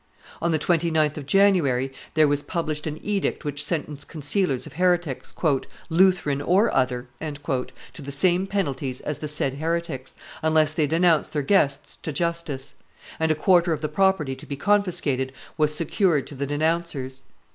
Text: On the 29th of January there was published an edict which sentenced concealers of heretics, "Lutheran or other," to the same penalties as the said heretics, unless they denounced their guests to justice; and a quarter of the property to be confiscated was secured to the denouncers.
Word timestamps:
On 0.41 0.49
the 0.49 0.57
29th 0.57 1.15
of 1.17 1.27
January 1.27 1.93
there 2.15 2.27
was 2.27 2.41
published 2.41 2.87
an 2.87 2.97
edict 3.03 3.45
which 3.45 3.63
sentenced 3.63 4.07
concealers 4.07 4.65
of 4.65 4.73
heretics, 4.73 5.31
"Lutheran 5.91 6.41
or 6.41 6.73
other," 6.73 7.07
to 7.19 8.01
the 8.01 8.11
same 8.11 8.47
penalties 8.47 9.01
as 9.01 9.19
the 9.19 9.27
said 9.27 9.59
heretics, 9.59 10.15
unless 10.41 10.73
they 10.73 10.87
denounced 10.87 11.33
their 11.33 11.43
guests 11.43 11.97
to 11.97 12.11
justice; 12.11 12.73
and 13.19 13.29
a 13.31 13.35
quarter 13.35 13.73
of 13.73 13.81
the 13.81 13.87
property 13.89 14.35
to 14.35 14.47
be 14.47 14.55
confiscated 14.57 15.31
was 15.55 15.75
secured 15.75 16.25
to 16.25 16.33
the 16.33 16.47
denouncers. 16.47 17.21